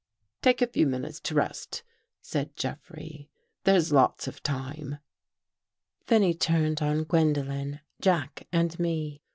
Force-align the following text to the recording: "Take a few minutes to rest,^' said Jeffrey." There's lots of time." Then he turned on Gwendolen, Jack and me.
"Take 0.41 0.63
a 0.63 0.67
few 0.67 0.87
minutes 0.87 1.19
to 1.19 1.35
rest,^' 1.35 1.83
said 2.23 2.55
Jeffrey." 2.55 3.29
There's 3.65 3.91
lots 3.91 4.27
of 4.27 4.41
time." 4.41 4.97
Then 6.07 6.23
he 6.23 6.33
turned 6.33 6.81
on 6.81 7.03
Gwendolen, 7.03 7.81
Jack 8.01 8.47
and 8.51 8.79
me. 8.79 9.21